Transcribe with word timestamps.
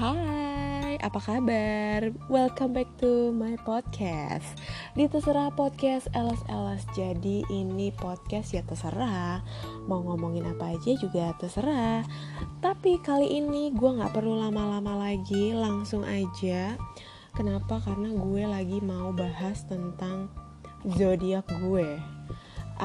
Hai, 0.00 0.96
apa 0.96 1.20
kabar? 1.20 2.08
Welcome 2.32 2.72
back 2.72 2.88
to 3.04 3.36
my 3.36 3.52
podcast. 3.68 4.48
Di 4.96 5.04
Terserah 5.04 5.52
Podcast 5.52 6.08
LS-LS 6.16 6.88
Jadi 6.96 7.44
ini 7.52 7.92
podcast 7.92 8.56
ya 8.56 8.64
terserah. 8.64 9.44
Mau 9.84 10.00
ngomongin 10.00 10.48
apa 10.48 10.72
aja 10.72 10.96
juga 10.96 11.36
terserah. 11.36 12.00
Tapi 12.64 12.96
kali 13.04 13.44
ini 13.44 13.76
gue 13.76 14.00
gak 14.00 14.16
perlu 14.16 14.40
lama-lama 14.40 14.96
lagi 15.04 15.52
Langsung 15.52 16.08
aja. 16.08 16.80
Kenapa? 17.36 17.84
Karena 17.84 18.08
gue 18.16 18.42
lagi 18.48 18.80
mau 18.80 19.12
bahas 19.12 19.68
tentang 19.68 20.32
zodiak 20.96 21.44
gue 21.60 22.00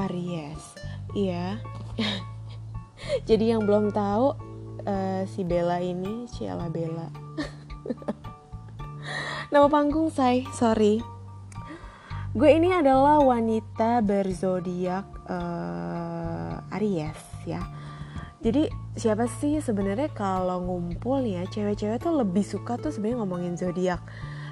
Aries. 0.04 0.76
Iya. 1.16 1.64
Jadi 3.32 3.56
yang 3.56 3.64
belum 3.64 3.96
tahu 3.96 4.45
uh, 4.86 5.26
si 5.28 5.42
Bella 5.44 5.82
ini 5.82 6.30
Ciela 6.30 6.70
Bella. 6.70 7.10
Nama 9.54 9.68
panggung 9.70 10.14
say 10.14 10.46
sorry. 10.54 11.02
Gue 12.36 12.52
ini 12.52 12.72
adalah 12.72 13.24
wanita 13.24 14.04
berzodiak 14.04 15.08
uh, 15.28 16.76
Aries 16.76 17.22
ya. 17.48 17.64
Jadi 18.46 18.70
siapa 18.94 19.26
sih 19.42 19.58
sebenarnya 19.58 20.14
kalau 20.14 20.62
ngumpul 20.62 21.26
ya 21.26 21.48
cewek-cewek 21.50 21.98
tuh 21.98 22.14
lebih 22.22 22.46
suka 22.46 22.78
tuh 22.78 22.94
sebenarnya 22.94 23.20
ngomongin 23.24 23.54
zodiak. 23.58 24.02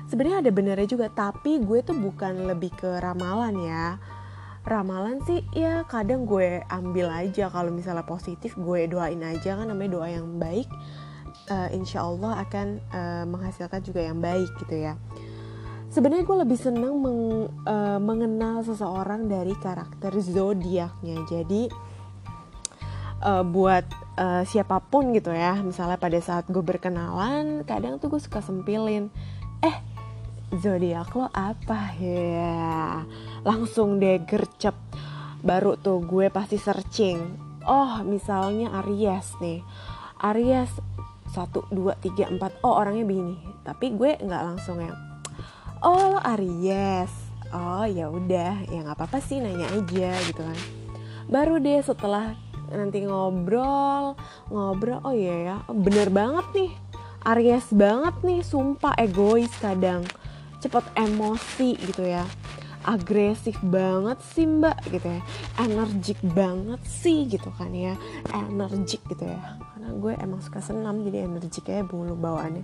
Sebenarnya 0.10 0.48
ada 0.48 0.52
benernya 0.52 0.88
juga 0.88 1.08
tapi 1.12 1.62
gue 1.62 1.80
tuh 1.86 1.96
bukan 1.96 2.50
lebih 2.50 2.74
ke 2.74 3.02
ramalan 3.02 3.56
ya 3.62 3.86
ramalan 4.64 5.20
sih 5.28 5.44
ya 5.52 5.84
kadang 5.88 6.24
gue 6.24 6.64
ambil 6.72 7.12
aja. 7.12 7.52
Kalau 7.52 7.70
misalnya 7.70 8.08
positif 8.08 8.56
gue 8.56 8.88
doain 8.88 9.20
aja. 9.20 9.60
Kan 9.60 9.68
namanya 9.68 10.00
doa 10.00 10.08
yang 10.08 10.40
baik 10.40 10.68
uh, 11.50 11.70
insya 11.74 12.06
Allah 12.06 12.44
akan 12.46 12.68
uh, 12.94 13.26
menghasilkan 13.28 13.82
juga 13.84 14.02
yang 14.04 14.20
baik 14.20 14.50
gitu 14.64 14.76
ya. 14.88 14.96
Sebenarnya 15.94 16.26
gue 16.26 16.38
lebih 16.42 16.58
senang 16.58 16.98
meng, 16.98 17.54
uh, 17.70 18.00
mengenal 18.02 18.66
seseorang 18.66 19.30
dari 19.30 19.54
karakter 19.62 20.10
zodiaknya. 20.18 21.22
Jadi 21.30 21.70
uh, 23.22 23.46
buat 23.46 23.86
uh, 24.18 24.42
siapa 24.48 24.82
pun 24.82 25.14
gitu 25.14 25.30
ya. 25.30 25.54
Misalnya 25.62 26.02
pada 26.02 26.18
saat 26.18 26.50
gue 26.50 26.64
berkenalan 26.66 27.62
kadang 27.68 28.02
tuh 28.02 28.10
gue 28.10 28.22
suka 28.22 28.42
sempilin 28.42 29.14
eh 29.62 29.78
zodiak 30.58 31.14
lo 31.14 31.30
apa? 31.30 31.94
Ya 32.02 33.06
langsung 33.44 34.00
deh 34.00 34.24
gercep. 34.24 34.74
Baru 35.44 35.76
tuh 35.76 36.00
gue 36.04 36.32
pasti 36.32 36.56
searching. 36.56 37.20
Oh 37.68 38.00
misalnya 38.04 38.72
Aries 38.84 39.36
nih. 39.44 39.60
Aries 40.24 40.72
satu 41.32 41.68
dua 41.68 42.00
tiga 42.00 42.32
empat. 42.32 42.64
Oh 42.64 42.80
orangnya 42.80 43.04
begini. 43.04 43.36
Tapi 43.68 43.96
gue 43.96 44.16
nggak 44.20 44.44
langsung 44.44 44.80
ya 44.80 44.96
oh 45.84 46.16
Aries. 46.24 47.12
Oh 47.52 47.84
ya 47.86 48.08
udah. 48.08 48.66
Ya 48.72 48.80
nggak 48.82 48.98
apa-apa 48.98 49.20
sih 49.20 49.44
nanya 49.44 49.68
aja 49.70 50.16
gitu 50.26 50.42
kan. 50.42 50.60
Baru 51.28 51.60
deh 51.60 51.84
setelah 51.84 52.34
nanti 52.72 53.04
ngobrol 53.04 54.16
ngobrol. 54.48 55.04
Oh 55.04 55.14
iya 55.14 55.36
ya. 55.54 55.56
Bener 55.68 56.08
banget 56.08 56.48
nih. 56.56 56.72
Aries 57.28 57.68
banget 57.76 58.16
nih. 58.24 58.40
Sumpah 58.42 58.96
egois 58.96 59.52
kadang. 59.60 60.08
Cepet 60.64 60.88
emosi 60.96 61.76
gitu 61.76 62.08
ya 62.08 62.24
agresif 62.84 63.58
banget 63.64 64.20
sih 64.36 64.48
mbak 64.48 64.78
gitu 64.92 65.08
ya. 65.08 65.22
Energik 65.60 66.20
banget 66.36 66.82
sih 66.84 67.26
gitu 67.28 67.50
kan 67.56 67.72
ya. 67.72 67.96
Energik 68.32 69.04
gitu 69.08 69.24
ya. 69.28 69.40
Karena 69.74 69.90
gue 69.98 70.14
emang 70.20 70.40
suka 70.44 70.60
senam 70.60 71.04
jadi 71.04 71.26
energik 71.28 71.68
ya 71.68 71.84
bulu 71.84 72.16
bawaannya. 72.16 72.64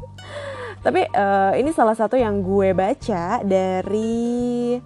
Tapi 0.84 1.02
uh, 1.02 1.52
ini 1.58 1.70
salah 1.74 1.96
satu 1.98 2.14
yang 2.14 2.44
gue 2.44 2.70
baca 2.76 3.42
dari 3.42 4.76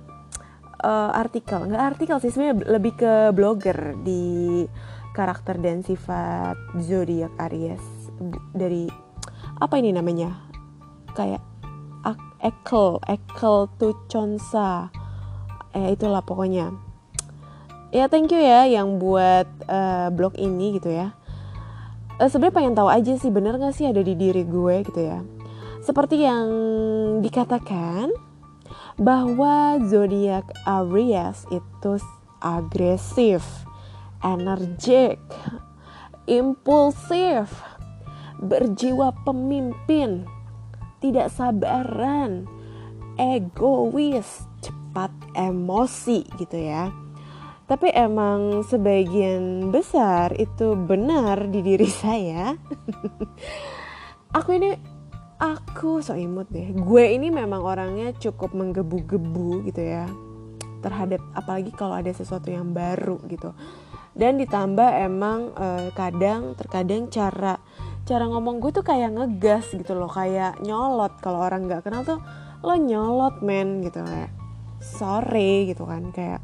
uh, 0.81 1.11
artikel. 1.13 1.69
Nggak 1.69 1.85
artikel 1.97 2.17
sih 2.23 2.31
sebenarnya 2.33 2.57
lebih 2.73 2.93
ke 2.97 3.13
blogger 3.37 3.99
di 4.01 4.65
karakter 5.13 5.59
dan 5.61 5.85
sifat 5.85 6.57
zodiak 6.81 7.35
Aries. 7.37 7.85
Dari 8.55 8.89
apa 9.61 9.75
ini 9.77 9.93
namanya? 9.93 10.49
Kayak 11.13 11.50
Ekel 12.41 13.01
Ekel 13.05 13.69
Tuconsa 13.77 14.91
eh 15.71 15.95
itulah 15.95 16.25
pokoknya. 16.25 16.75
Ya 17.91 18.07
thank 18.07 18.31
you 18.31 18.39
ya 18.39 18.67
yang 18.71 19.03
buat 19.03 19.47
uh, 19.67 20.11
blog 20.15 20.39
ini 20.39 20.79
gitu 20.79 20.91
ya. 20.91 21.15
Uh, 22.19 22.31
sebenarnya 22.31 22.57
pengen 22.57 22.75
tahu 22.79 22.89
aja 22.91 23.13
sih 23.19 23.31
bener 23.35 23.59
gak 23.59 23.75
sih 23.75 23.87
ada 23.87 24.03
di 24.03 24.15
diri 24.15 24.47
gue 24.47 24.75
gitu 24.87 25.01
ya? 25.01 25.23
Seperti 25.83 26.23
yang 26.23 26.47
dikatakan 27.19 28.15
bahwa 29.01 29.81
zodiak 29.89 30.47
Aries 30.69 31.49
itu 31.51 31.99
agresif, 32.39 33.43
energik, 34.23 35.19
impulsif, 36.31 37.51
berjiwa 38.39 39.11
pemimpin, 39.25 40.29
tidak 41.01 41.33
sabaran, 41.33 42.45
egois, 43.17 44.45
cepat 44.61 45.11
emosi 45.35 46.29
gitu 46.37 46.57
ya. 46.61 46.93
Tapi 47.71 47.95
emang 47.95 48.67
sebagian 48.67 49.71
besar 49.71 50.35
itu 50.35 50.75
benar 50.75 51.47
di 51.49 51.63
diri 51.63 51.87
saya. 52.03 52.55
aku 54.37 54.51
ini 54.59 54.75
aku 55.41 56.03
so 56.03 56.19
imut 56.19 56.51
deh. 56.51 56.75
Gue 56.77 57.15
ini 57.15 57.33
memang 57.33 57.63
orangnya 57.63 58.13
cukup 58.19 58.53
menggebu-gebu 58.53 59.71
gitu 59.71 59.83
ya. 59.87 60.11
Terhadap 60.83 61.23
apalagi 61.33 61.71
kalau 61.73 61.95
ada 61.95 62.11
sesuatu 62.11 62.51
yang 62.51 62.75
baru 62.75 63.23
gitu. 63.31 63.55
Dan 64.19 64.43
ditambah 64.43 64.91
emang 65.07 65.55
eh, 65.55 65.89
kadang 65.95 66.59
terkadang 66.59 67.07
cara 67.07 67.55
cara 68.11 68.27
ngomong 68.27 68.59
gue 68.59 68.75
tuh 68.75 68.83
kayak 68.83 69.15
ngegas 69.15 69.71
gitu 69.71 69.95
loh 69.95 70.11
kayak 70.11 70.59
nyolot. 70.67 71.15
Kalau 71.23 71.47
orang 71.47 71.71
nggak 71.71 71.87
kenal 71.87 72.03
tuh 72.03 72.19
lo 72.67 72.75
nyolot 72.75 73.39
men 73.39 73.87
gitu 73.87 74.03
kayak 74.03 74.35
sorry 74.83 75.71
gitu 75.71 75.87
kan 75.87 76.11
kayak. 76.11 76.43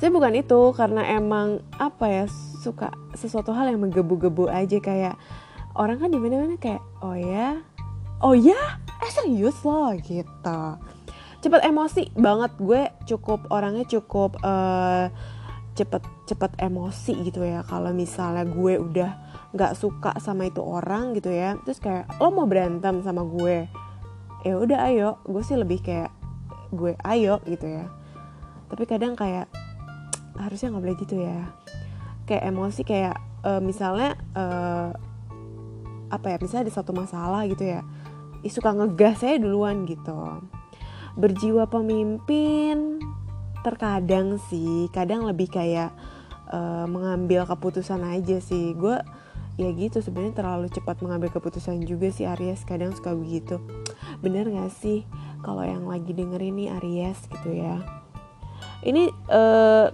Saya 0.00 0.08
bukan 0.08 0.40
itu 0.40 0.72
karena 0.72 1.04
emang 1.20 1.60
apa 1.76 2.06
ya 2.08 2.24
suka 2.64 2.88
sesuatu 3.12 3.52
hal 3.52 3.68
yang 3.68 3.84
menggebu-gebu 3.84 4.48
aja 4.48 4.78
kayak 4.80 5.20
orang 5.76 6.00
kan 6.00 6.08
di 6.08 6.16
mana-mana 6.16 6.56
kayak 6.56 6.80
oh 7.04 7.12
ya? 7.12 7.60
Oh 8.24 8.32
ya? 8.32 8.80
Eh 9.04 9.10
serius 9.12 9.60
loh 9.68 9.92
gitu. 10.00 10.60
Cepet 11.44 11.60
emosi 11.60 12.08
banget 12.16 12.56
gue 12.56 12.88
cukup 13.04 13.52
orangnya 13.52 13.84
cukup 13.84 14.40
uh, 14.40 15.12
cepet 15.76 16.02
cepet 16.26 16.50
emosi 16.58 17.14
gitu 17.22 17.46
ya 17.46 17.62
kalau 17.62 17.94
misalnya 17.94 18.42
gue 18.42 18.74
udah 18.82 19.27
nggak 19.48 19.72
suka 19.80 20.12
sama 20.20 20.48
itu 20.48 20.60
orang 20.60 21.16
gitu 21.16 21.32
ya. 21.32 21.56
Terus 21.64 21.80
kayak 21.80 22.20
lo 22.20 22.28
mau 22.28 22.44
berantem 22.44 23.00
sama 23.00 23.24
gue? 23.24 23.68
Ya 24.44 24.54
udah 24.60 24.78
ayo. 24.92 25.20
Gue 25.24 25.40
sih 25.40 25.56
lebih 25.56 25.80
kayak 25.80 26.12
gue 26.72 26.92
ayo 27.08 27.40
gitu 27.48 27.64
ya. 27.64 27.88
Tapi 28.68 28.84
kadang 28.84 29.16
kayak 29.16 29.48
harusnya 30.36 30.72
nggak 30.72 30.84
boleh 30.84 30.98
gitu 31.00 31.16
ya. 31.16 31.40
Kayak 32.28 32.44
emosi 32.52 32.82
kayak 32.84 33.16
uh, 33.44 33.60
misalnya 33.64 34.20
uh, 34.36 34.92
apa 36.08 36.26
ya 36.32 36.36
misalnya 36.40 36.68
ada 36.68 36.74
satu 36.76 36.92
masalah 36.92 37.48
gitu 37.48 37.64
ya. 37.64 37.80
Suka 38.48 38.72
ngegas 38.76 39.24
saya 39.24 39.40
duluan 39.40 39.88
gitu. 39.88 40.44
Berjiwa 41.16 41.66
pemimpin 41.72 43.00
terkadang 43.64 44.36
sih. 44.52 44.92
Kadang 44.92 45.24
lebih 45.24 45.48
kayak 45.48 45.90
uh, 46.52 46.84
mengambil 46.84 47.48
keputusan 47.48 48.04
aja 48.04 48.38
sih. 48.44 48.76
Gue 48.76 49.00
ya 49.58 49.68
gitu 49.74 49.98
sebenarnya 49.98 50.38
terlalu 50.38 50.70
cepat 50.70 51.02
mengambil 51.02 51.34
keputusan 51.34 51.82
juga 51.82 52.08
sih 52.14 52.24
Aries. 52.24 52.62
Kadang 52.62 52.94
suka 52.94 53.12
begitu. 53.12 53.58
Bener 54.22 54.46
gak 54.48 54.72
sih 54.78 55.02
kalau 55.42 55.66
yang 55.66 55.84
lagi 55.90 56.14
denger 56.14 56.38
ini 56.38 56.70
Aries 56.78 57.18
gitu 57.26 57.52
ya? 57.52 57.82
Ini 58.86 59.10
uh, 59.28 59.90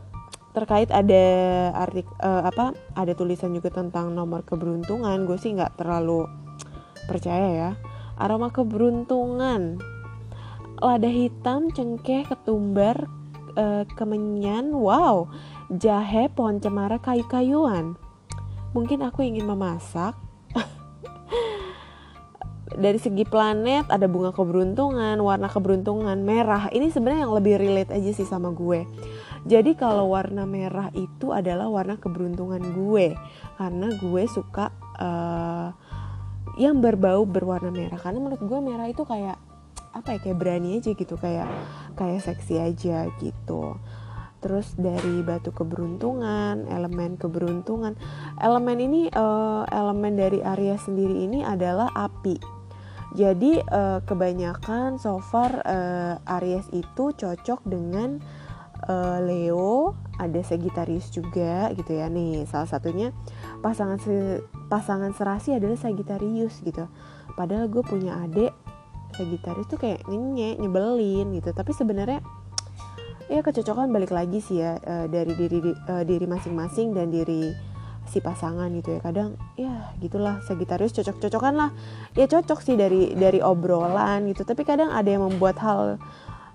terkait 0.52 0.92
ada 0.92 1.24
artik 1.74 2.06
uh, 2.20 2.46
apa 2.46 2.76
ada 2.94 3.16
tulisan 3.16 3.50
juga 3.56 3.72
tentang 3.72 4.12
nomor 4.12 4.44
keberuntungan. 4.44 5.24
Gue 5.24 5.40
sih 5.40 5.56
nggak 5.56 5.80
terlalu 5.80 6.28
percaya 7.08 7.48
ya. 7.48 7.70
Aroma 8.20 8.52
keberuntungan. 8.52 9.80
Lada 10.84 11.08
hitam 11.08 11.72
cengkeh 11.72 12.28
ketumbar 12.28 13.08
uh, 13.56 13.88
kemenyan. 13.96 14.76
Wow 14.76 15.32
jahe 15.72 16.28
pohon 16.28 16.60
cemara 16.60 17.00
kayu-kayuan 17.00 17.96
mungkin 18.74 19.06
aku 19.06 19.22
ingin 19.22 19.46
memasak 19.46 20.18
dari 22.84 22.98
segi 22.98 23.22
planet 23.22 23.88
ada 23.88 24.10
bunga 24.10 24.34
keberuntungan, 24.34 25.16
warna 25.22 25.46
keberuntungan 25.46 26.18
merah. 26.20 26.68
Ini 26.74 26.90
sebenarnya 26.90 27.30
yang 27.30 27.34
lebih 27.38 27.54
relate 27.56 27.94
aja 27.94 28.10
sih 28.10 28.26
sama 28.26 28.50
gue. 28.50 28.82
Jadi 29.44 29.76
kalau 29.76 30.12
warna 30.12 30.48
merah 30.48 30.88
itu 30.96 31.30
adalah 31.30 31.68
warna 31.68 32.00
keberuntungan 32.00 32.60
gue 32.74 33.12
karena 33.60 33.88
gue 34.00 34.22
suka 34.26 34.72
uh, 34.96 35.68
yang 36.56 36.80
berbau 36.80 37.28
berwarna 37.28 37.68
merah 37.68 38.00
karena 38.00 38.24
menurut 38.24 38.42
gue 38.42 38.58
merah 38.64 38.86
itu 38.88 39.04
kayak 39.04 39.36
apa 39.94 40.16
ya 40.16 40.18
kayak 40.18 40.38
berani 40.38 40.82
aja 40.82 40.90
gitu 40.90 41.14
kayak 41.14 41.46
kayak 41.94 42.24
seksi 42.24 42.58
aja 42.58 43.06
gitu 43.22 43.78
terus 44.44 44.76
dari 44.76 45.24
batu 45.24 45.56
keberuntungan 45.56 46.68
elemen 46.68 47.16
keberuntungan. 47.16 47.96
Elemen 48.44 48.76
ini 48.76 49.08
uh, 49.08 49.64
elemen 49.72 50.20
dari 50.20 50.44
Aries 50.44 50.84
sendiri 50.84 51.24
ini 51.24 51.40
adalah 51.40 51.88
api. 51.96 52.36
Jadi 53.16 53.64
uh, 53.64 54.04
kebanyakan 54.04 55.00
so 55.00 55.16
far 55.24 55.64
uh, 55.64 56.20
Aries 56.36 56.68
itu 56.76 57.16
cocok 57.16 57.64
dengan 57.64 58.20
uh, 58.84 59.18
Leo 59.24 59.96
ada 60.20 60.44
Sagittarius 60.44 61.08
juga 61.08 61.72
gitu 61.72 61.96
ya. 61.96 62.12
Nih 62.12 62.44
salah 62.44 62.68
satunya 62.68 63.16
pasangan 63.64 63.96
se 63.96 64.44
pasangan 64.68 65.16
serasi 65.16 65.56
adalah 65.56 65.80
Sagittarius 65.80 66.60
gitu. 66.60 66.84
Padahal 67.32 67.72
gue 67.72 67.80
punya 67.80 68.20
adik 68.20 68.52
Sagittarius 69.16 69.70
tuh 69.72 69.80
kayak 69.80 70.04
nyenye 70.04 70.60
nyebelin 70.60 71.32
gitu. 71.38 71.54
Tapi 71.54 71.72
sebenarnya 71.72 72.20
ya 73.28 73.40
kecocokan 73.40 73.88
balik 73.88 74.12
lagi 74.12 74.40
sih 74.40 74.60
ya 74.60 74.76
uh, 74.84 75.06
dari 75.08 75.32
diri 75.32 75.72
uh, 75.88 76.04
diri 76.04 76.26
masing-masing 76.28 76.92
dan 76.92 77.08
diri 77.08 77.54
si 78.04 78.20
pasangan 78.20 78.68
gitu 78.76 78.96
ya. 78.96 79.00
Kadang 79.00 79.40
ya 79.56 79.92
gitulah 80.00 80.44
Sagittarius 80.44 80.92
cocok-cocokan 80.92 81.54
lah. 81.56 81.70
Ya 82.12 82.28
cocok 82.28 82.60
sih 82.60 82.76
dari 82.76 83.16
dari 83.16 83.40
obrolan 83.40 84.28
gitu. 84.28 84.44
Tapi 84.44 84.62
kadang 84.62 84.92
ada 84.92 85.08
yang 85.08 85.24
membuat 85.24 85.56
hal 85.60 85.96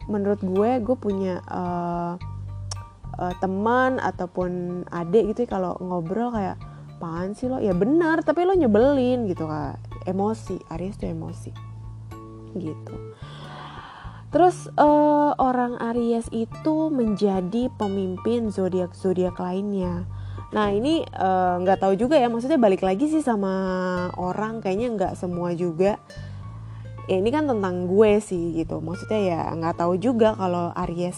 menurut 0.10 0.42
gue 0.42 0.82
gue 0.82 0.98
punya 0.98 1.42
uh, 1.50 2.18
uh, 3.18 3.34
teman 3.42 4.02
ataupun 4.02 4.84
adik 4.90 5.34
gitu 5.34 5.46
ya, 5.46 5.50
kalau 5.50 5.78
ngobrol 5.82 6.34
kayak 6.34 6.58
apaan 6.98 7.34
sih 7.34 7.50
lo? 7.50 7.58
Ya 7.58 7.74
benar 7.74 8.22
tapi 8.22 8.46
lo 8.46 8.54
nyebelin 8.54 9.26
gitu 9.26 9.50
kak. 9.50 9.82
Emosi 10.06 10.62
Aries 10.70 11.02
tuh 11.02 11.10
emosi. 11.10 11.52
Gitu 12.58 12.96
Terus 14.30 14.70
uh, 14.78 15.34
orang 15.42 15.82
Aries 15.82 16.30
itu 16.30 16.94
menjadi 16.94 17.74
pemimpin 17.82 18.54
zodiak 18.54 18.94
zodiak 18.94 19.42
lainnya. 19.42 20.06
Nah 20.50 20.74
ini 20.74 21.06
eh, 21.06 21.54
nggak 21.62 21.78
uh, 21.78 21.82
tahu 21.82 21.94
juga 21.94 22.18
ya, 22.18 22.26
maksudnya 22.26 22.58
balik 22.58 22.82
lagi 22.82 23.06
sih 23.06 23.22
sama 23.22 23.54
orang 24.18 24.66
kayaknya 24.66 24.90
nggak 24.98 25.14
semua 25.14 25.54
juga. 25.54 26.02
Ya 27.10 27.22
ini 27.22 27.30
kan 27.34 27.46
tentang 27.46 27.86
gue 27.90 28.18
sih 28.22 28.58
gitu. 28.58 28.82
Maksudnya 28.82 29.22
ya 29.22 29.42
nggak 29.54 29.78
tahu 29.82 29.98
juga 30.02 30.34
kalau 30.34 30.74
Aries 30.74 31.18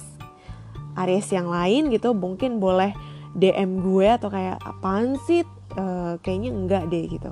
Aries 1.00 1.32
yang 1.32 1.48
lain 1.48 1.88
gitu 1.92 2.12
mungkin 2.12 2.60
boleh 2.60 2.92
DM 3.36 3.80
gue 3.80 4.08
atau 4.08 4.28
kayak 4.28 4.60
apaan 4.60 5.16
sih? 5.28 5.48
Uh, 5.72 6.20
kayaknya 6.20 6.52
enggak 6.52 6.84
deh 6.92 7.08
gitu. 7.08 7.32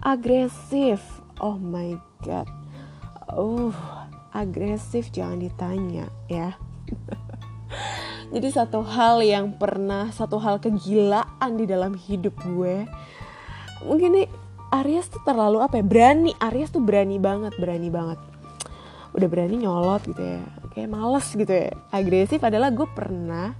Agresif. 0.00 1.00
Oh 1.40 1.60
my 1.60 1.96
god. 2.24 2.48
Uh 3.28 4.01
agresif 4.32 5.12
jangan 5.12 5.38
ditanya 5.38 6.08
ya. 6.26 6.56
Jadi 8.32 8.48
satu 8.48 8.80
hal 8.80 9.20
yang 9.20 9.60
pernah 9.60 10.08
satu 10.08 10.40
hal 10.40 10.56
kegilaan 10.56 11.52
di 11.60 11.68
dalam 11.68 11.92
hidup 11.92 12.32
gue 12.40 12.88
mungkin 13.84 14.16
nih 14.16 14.28
Aries 14.72 15.12
tuh 15.12 15.20
terlalu 15.20 15.60
apa 15.60 15.78
ya 15.78 15.84
berani. 15.84 16.32
Aries 16.40 16.72
tuh 16.72 16.80
berani 16.80 17.20
banget 17.20 17.52
berani 17.60 17.92
banget. 17.92 18.16
Udah 19.12 19.28
berani 19.28 19.60
nyolot 19.60 20.00
gitu 20.08 20.24
ya 20.24 20.40
kayak 20.72 20.88
males 20.88 21.28
gitu 21.28 21.52
ya. 21.52 21.76
Agresif 21.92 22.40
adalah 22.40 22.72
gue 22.72 22.88
pernah 22.88 23.52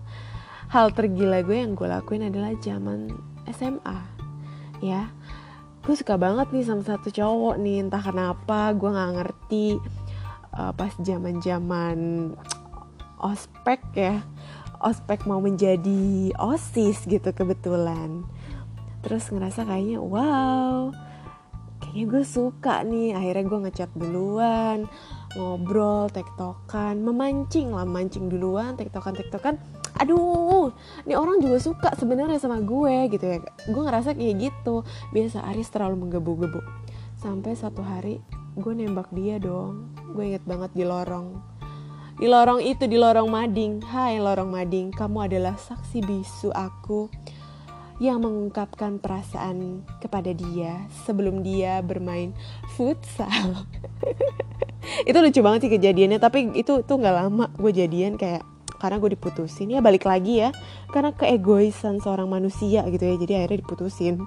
hal 0.72 0.88
tergila 0.96 1.44
gue 1.44 1.60
yang 1.60 1.76
gue 1.76 1.84
lakuin 1.84 2.32
adalah 2.32 2.56
zaman 2.64 3.12
SMA 3.52 3.98
ya. 4.80 5.12
Gue 5.84 5.94
suka 6.00 6.16
banget 6.16 6.48
nih 6.48 6.64
sama 6.64 6.80
satu 6.80 7.12
cowok 7.12 7.60
nih 7.60 7.84
entah 7.84 8.00
kenapa 8.00 8.72
gue 8.72 8.88
nggak 8.88 9.12
ngerti 9.20 9.66
uh, 10.56 10.72
pas 10.72 10.92
zaman 11.00 11.40
zaman 11.40 11.98
ospek 13.22 13.80
ya 13.94 14.20
ospek 14.82 15.24
mau 15.30 15.38
menjadi 15.38 16.34
osis 16.36 17.06
gitu 17.06 17.30
kebetulan. 17.30 18.26
Terus 19.06 19.30
ngerasa 19.30 19.66
kayaknya 19.66 20.02
wow 20.02 20.90
kayaknya 21.82 22.04
gue 22.10 22.24
suka 22.26 22.82
nih. 22.82 23.14
Akhirnya 23.14 23.44
gue 23.46 23.58
ngechat 23.68 23.90
duluan 23.94 24.90
ngobrol 25.32 26.12
tektokan 26.12 27.00
memancing 27.00 27.72
lah 27.72 27.88
mancing 27.88 28.28
duluan 28.28 28.76
tektokan 28.76 29.16
tektokan 29.16 29.56
aduh 29.96 30.68
ini 31.08 31.16
orang 31.16 31.40
juga 31.40 31.56
suka 31.56 31.88
sebenarnya 31.96 32.36
sama 32.42 32.58
gue 32.60 33.08
gitu 33.08 33.22
ya. 33.22 33.38
Gue 33.70 33.82
ngerasa 33.86 34.18
kayak 34.18 34.50
gitu. 34.50 34.82
Biasa 35.14 35.46
Aris 35.46 35.70
terlalu 35.70 36.06
menggebu-gebu. 36.06 36.60
Sampai 37.22 37.54
satu 37.54 37.86
hari 37.86 38.18
gue 38.52 38.72
nembak 38.76 39.08
dia 39.16 39.40
dong. 39.40 39.88
Gue 40.12 40.32
inget 40.34 40.44
banget 40.44 40.68
di 40.76 40.84
lorong. 40.84 41.40
Di 42.20 42.28
lorong 42.28 42.60
itu 42.60 42.84
di 42.84 43.00
lorong 43.00 43.28
mading. 43.32 43.80
Hai 43.80 44.20
lorong 44.20 44.52
mading. 44.52 44.92
Kamu 44.92 45.24
adalah 45.24 45.56
saksi 45.56 46.04
bisu 46.04 46.52
aku 46.52 47.08
yang 47.96 48.20
mengungkapkan 48.20 49.00
perasaan 49.00 49.86
kepada 50.04 50.36
dia 50.36 50.84
sebelum 51.08 51.40
dia 51.40 51.80
bermain 51.80 52.36
futsal. 52.76 53.64
Itu 55.08 55.16
lucu 55.22 55.40
banget 55.40 55.64
sih 55.64 55.72
kejadiannya 55.78 56.18
tapi 56.18 56.58
itu 56.58 56.82
tuh 56.82 56.98
nggak 56.98 57.14
lama 57.14 57.46
gue 57.54 57.70
jadian 57.70 58.18
kayak 58.18 58.42
karena 58.82 58.98
gue 58.98 59.14
diputusin. 59.14 59.70
Ya 59.70 59.80
balik 59.80 60.02
lagi 60.04 60.42
ya. 60.42 60.50
Karena 60.90 61.14
keegoisan 61.14 62.02
seorang 62.02 62.26
manusia 62.26 62.82
gitu 62.90 63.00
ya 63.06 63.14
jadi 63.16 63.32
akhirnya 63.40 63.62
diputusin 63.62 64.18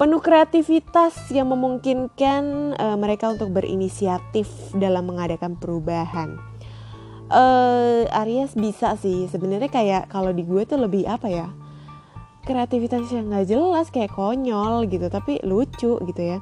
penuh 0.00 0.24
kreativitas 0.24 1.28
yang 1.28 1.52
memungkinkan 1.52 2.72
uh, 2.72 2.96
mereka 2.96 3.36
untuk 3.36 3.52
berinisiatif 3.52 4.48
dalam 4.72 5.04
mengadakan 5.12 5.60
perubahan. 5.60 6.40
Uh, 7.28 8.08
Aries 8.24 8.56
bisa 8.56 8.96
sih. 8.96 9.28
Sebenarnya 9.28 9.68
kayak 9.68 10.08
kalau 10.08 10.32
di 10.32 10.40
gue 10.48 10.64
tuh 10.64 10.80
lebih 10.80 11.04
apa 11.04 11.28
ya 11.28 11.52
kreativitas 12.40 13.12
yang 13.12 13.28
nggak 13.28 13.52
jelas 13.52 13.92
kayak 13.92 14.16
konyol 14.16 14.88
gitu 14.88 15.12
tapi 15.12 15.36
lucu 15.44 16.00
gitu 16.00 16.22
ya. 16.24 16.40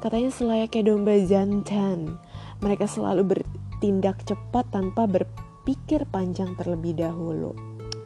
Katanya 0.00 0.32
selayaknya 0.32 0.88
domba 0.88 1.20
jantan. 1.20 2.16
Mereka 2.64 2.88
selalu 2.88 3.36
bertindak 3.36 4.24
cepat 4.24 4.64
tanpa 4.72 5.04
berpikir 5.04 6.08
panjang 6.08 6.56
terlebih 6.56 6.96
dahulu. 6.96 7.52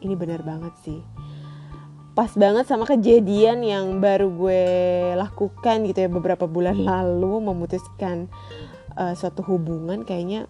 Ini 0.03 0.19
benar 0.19 0.43
banget 0.43 0.75
sih 0.83 1.12
pas 2.13 2.29
banget 2.37 2.69
sama 2.69 2.85
kejadian 2.85 3.65
yang 3.65 3.97
baru 4.05 4.29
gue 4.29 4.65
lakukan 5.17 5.89
gitu 5.89 5.99
ya 6.05 6.09
beberapa 6.13 6.45
bulan 6.45 6.77
lalu 6.77 7.41
memutuskan 7.41 8.29
uh, 9.01 9.17
suatu 9.17 9.41
hubungan 9.49 10.05
kayaknya 10.05 10.45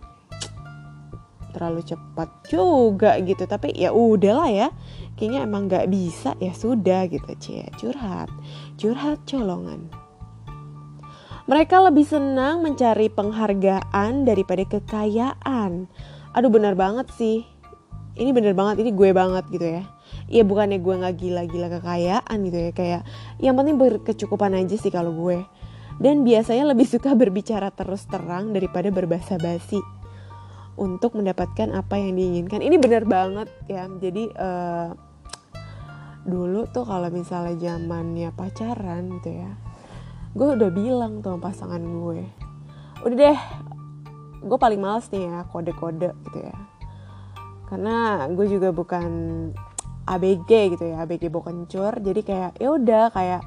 terlalu 1.55 1.85
cepat 1.87 2.29
juga 2.51 3.15
gitu. 3.23 3.47
Tapi 3.47 3.77
ya 3.79 3.95
udahlah 3.95 4.51
ya 4.51 4.69
kayaknya 5.15 5.47
emang 5.47 5.71
nggak 5.71 5.87
bisa. 5.87 6.35
Ya 6.43 6.51
sudah 6.51 7.07
gitu 7.07 7.31
cie. 7.39 7.69
Curhat. 7.79 8.33
Curhat 8.81 9.23
colongan. 9.29 9.87
Mereka 11.47 11.79
lebih 11.79 12.07
senang 12.07 12.67
mencari 12.67 13.07
penghargaan 13.07 14.27
daripada 14.27 14.67
kekayaan. 14.67 15.87
Aduh 16.35 16.51
benar 16.51 16.75
banget 16.75 17.07
sih. 17.15 17.47
Ini 18.19 18.35
bener 18.35 18.57
banget 18.57 18.83
ini 18.83 18.91
gue 18.91 19.11
banget 19.15 19.47
gitu 19.53 19.67
ya 19.79 19.85
ya 20.33 20.43
bukannya 20.49 20.81
gue 20.81 20.95
nggak 20.97 21.17
gila-gila 21.21 21.69
kekayaan 21.79 22.37
gitu 22.49 22.59
ya 22.59 22.71
kayak 22.73 23.03
yang 23.37 23.53
penting 23.53 23.77
berkecukupan 23.77 24.57
aja 24.57 24.75
sih 24.81 24.89
kalau 24.89 25.13
gue. 25.13 25.45
Dan 26.01 26.25
biasanya 26.25 26.73
lebih 26.73 26.89
suka 26.89 27.13
berbicara 27.21 27.69
terus 27.71 28.09
terang 28.09 28.57
daripada 28.57 28.89
berbahasa 28.89 29.37
basi 29.37 29.79
untuk 30.81 31.21
mendapatkan 31.21 31.69
apa 31.77 32.01
yang 32.01 32.17
diinginkan. 32.17 32.65
Ini 32.65 32.81
benar 32.81 33.05
banget 33.05 33.53
ya 33.69 33.85
jadi 34.01 34.33
uh, 34.33 34.89
dulu 36.25 36.65
tuh 36.73 36.89
kalau 36.89 37.13
misalnya 37.13 37.59
zamannya 37.61 38.31
pacaran 38.33 39.11
gitu 39.19 39.43
ya 39.43 39.59
gue 40.39 40.49
udah 40.55 40.71
bilang 40.71 41.19
tuh 41.19 41.35
pasangan 41.43 41.83
gue 41.83 42.23
udah 43.03 43.17
deh 43.19 43.41
gue 44.43 44.59
paling 44.59 44.81
males 44.83 45.07
nih 45.15 45.31
ya 45.31 45.47
kode-kode 45.49 46.11
gitu 46.29 46.39
ya. 46.43 46.57
Karena 47.71 48.27
gue 48.29 48.47
juga 48.51 48.69
bukan 48.75 49.11
ABG 50.09 50.77
gitu 50.77 50.85
ya 50.89 51.07
ABG 51.07 51.31
bokencur 51.31 52.03
jadi 52.03 52.21
kayak 52.23 52.53
ya 52.59 52.69
udah 52.75 53.15
kayak 53.15 53.43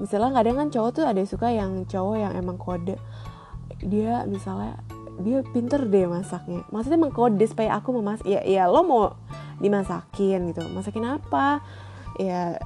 misalnya 0.00 0.40
kadang 0.40 0.56
kan 0.56 0.68
cowok 0.72 0.90
tuh 0.96 1.04
ada 1.04 1.22
suka 1.28 1.52
yang 1.52 1.84
cowok 1.84 2.16
yang 2.16 2.32
emang 2.34 2.56
kode. 2.56 2.96
Dia 3.84 4.24
misalnya 4.24 4.80
dia 5.20 5.44
pinter 5.52 5.84
deh 5.84 6.08
masaknya. 6.08 6.64
Maksudnya 6.72 6.96
emang 6.96 7.12
kode 7.12 7.44
supaya 7.44 7.76
aku 7.76 7.92
mau 8.00 8.04
masak 8.16 8.26
ya 8.26 8.40
ya 8.40 8.64
lo 8.66 8.80
mau 8.82 9.12
dimasakin 9.60 10.56
gitu. 10.56 10.64
Masakin 10.72 11.20
apa? 11.20 11.60
Ya 12.16 12.56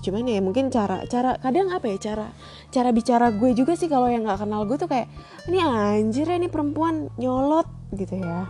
cuman 0.00 0.24
ya 0.24 0.40
mungkin 0.40 0.72
cara 0.72 1.04
cara 1.06 1.36
kadang 1.44 1.76
apa 1.76 1.84
ya 1.92 2.00
cara 2.00 2.32
cara 2.72 2.88
bicara 2.88 3.36
gue 3.36 3.52
juga 3.52 3.76
sih 3.76 3.84
kalau 3.84 4.08
yang 4.08 4.24
nggak 4.24 4.40
kenal 4.40 4.64
gue 4.64 4.80
tuh 4.80 4.88
kayak 4.88 5.12
ini 5.44 5.60
anjir 5.60 6.24
ya 6.24 6.40
ini 6.40 6.48
perempuan 6.48 7.12
nyolot 7.20 7.68
gitu 7.92 8.16
ya 8.16 8.48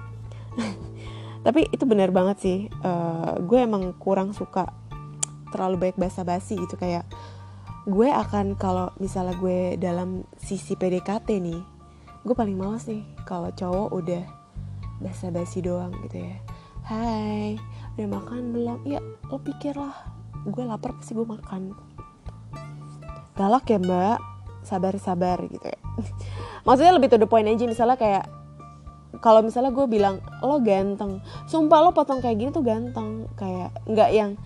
tapi 1.41 1.69
itu 1.73 1.85
benar 1.89 2.13
banget 2.13 2.37
sih 2.41 2.59
uh, 2.85 3.41
gue 3.41 3.59
emang 3.61 3.97
kurang 3.97 4.37
suka 4.37 4.69
terlalu 5.51 5.89
baik 5.89 5.97
basa-basi 5.97 6.61
gitu 6.61 6.77
kayak 6.77 7.09
gue 7.89 8.09
akan 8.13 8.55
kalau 8.61 8.93
misalnya 9.01 9.35
gue 9.41 9.81
dalam 9.81 10.29
sisi 10.37 10.77
PDKT 10.77 11.29
nih 11.41 11.61
gue 12.21 12.35
paling 12.37 12.55
males 12.55 12.85
nih 12.85 13.01
kalau 13.25 13.49
cowok 13.49 13.89
udah 13.97 14.25
basa-basi 15.01 15.65
doang 15.65 15.91
gitu 16.07 16.21
ya. 16.21 16.37
Hai 16.85 17.57
udah 17.97 18.09
makan 18.21 18.53
belum? 18.53 18.81
Ya 18.85 19.01
lo 19.33 19.41
pikir 19.41 19.73
lah 19.75 19.97
gue 20.45 20.65
lapar 20.65 20.93
pasti 21.01 21.17
gue 21.17 21.25
makan. 21.25 21.73
Galak 23.35 23.65
ya 23.73 23.81
mbak. 23.81 24.21
Sabar-sabar 24.61 25.41
gitu 25.49 25.65
ya. 25.65 25.81
Maksudnya 26.69 26.93
lebih 26.93 27.09
to 27.09 27.17
the 27.17 27.25
point 27.25 27.49
aja 27.49 27.65
misalnya 27.65 27.97
kayak 27.97 28.29
kalau 29.19 29.43
misalnya 29.43 29.75
gue 29.75 29.87
bilang 29.91 30.23
lo 30.47 30.63
ganteng. 30.63 31.19
Sumpah 31.51 31.83
lo 31.83 31.91
potong 31.91 32.23
kayak 32.23 32.39
gini 32.39 32.51
tuh 32.55 32.63
ganteng. 32.63 33.27
Kayak 33.35 33.75
nggak 33.91 34.11
yang 34.15 34.39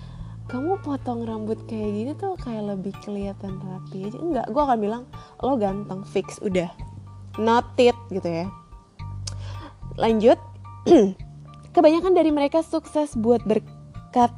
kamu 0.48 0.80
potong 0.80 1.28
rambut 1.28 1.60
kayak 1.68 1.90
gini 1.92 2.12
tuh 2.16 2.32
kayak 2.40 2.64
lebih 2.72 2.96
kelihatan 3.04 3.60
rapi 3.60 4.08
aja. 4.08 4.16
Enggak 4.16 4.46
gue 4.48 4.62
akan 4.64 4.78
bilang 4.80 5.02
lo 5.44 5.60
ganteng 5.60 6.00
fix 6.08 6.40
udah. 6.40 6.72
Not 7.36 7.76
it 7.76 7.96
gitu 8.08 8.28
ya. 8.28 8.46
Lanjut. 10.00 10.40
Kebanyakan 11.74 12.16
dari 12.16 12.30
mereka 12.32 12.64
sukses 12.64 13.12
buat 13.18 13.44
berkat 13.44 14.32